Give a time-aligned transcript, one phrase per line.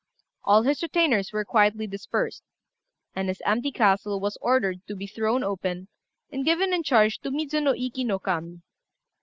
[0.43, 2.41] All his retainers were quietly dispersed;
[3.15, 5.89] and his empty castle was ordered to be thrown open,
[6.31, 8.61] and given in charge to Midzuno Iki no Kami.